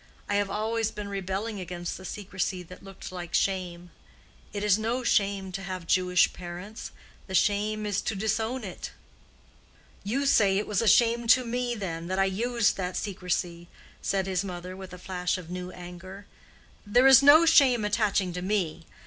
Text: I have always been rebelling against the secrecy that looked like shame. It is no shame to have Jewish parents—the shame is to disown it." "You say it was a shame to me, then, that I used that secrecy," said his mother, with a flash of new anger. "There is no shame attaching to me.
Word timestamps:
I 0.27 0.33
have 0.37 0.49
always 0.49 0.89
been 0.89 1.09
rebelling 1.09 1.59
against 1.59 1.95
the 1.95 2.05
secrecy 2.05 2.63
that 2.63 2.83
looked 2.83 3.11
like 3.11 3.35
shame. 3.35 3.91
It 4.51 4.63
is 4.63 4.79
no 4.79 5.03
shame 5.03 5.51
to 5.51 5.61
have 5.61 5.85
Jewish 5.85 6.33
parents—the 6.33 7.35
shame 7.35 7.85
is 7.85 8.01
to 8.01 8.15
disown 8.15 8.63
it." 8.63 8.93
"You 10.03 10.25
say 10.25 10.57
it 10.57 10.65
was 10.65 10.81
a 10.81 10.87
shame 10.87 11.27
to 11.27 11.45
me, 11.45 11.75
then, 11.75 12.07
that 12.07 12.17
I 12.17 12.25
used 12.25 12.77
that 12.77 12.97
secrecy," 12.97 13.67
said 14.01 14.25
his 14.25 14.43
mother, 14.43 14.75
with 14.75 14.91
a 14.91 14.97
flash 14.97 15.37
of 15.37 15.51
new 15.51 15.69
anger. 15.69 16.25
"There 16.83 17.05
is 17.05 17.21
no 17.21 17.45
shame 17.45 17.85
attaching 17.85 18.33
to 18.33 18.41
me. 18.41 18.87